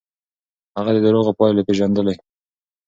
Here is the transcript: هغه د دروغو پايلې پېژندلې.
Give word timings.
هغه 0.77 0.91
د 0.95 0.97
دروغو 1.05 1.37
پايلې 1.39 1.61
پېژندلې. 1.67 2.15